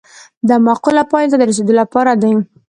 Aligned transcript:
دا 0.47 0.55
معقولو 0.67 1.03
پایلو 1.11 1.31
ته 1.31 1.37
د 1.39 1.41
رسیدو 1.49 1.73
لپاره 1.81 2.11
دی. 2.21 2.31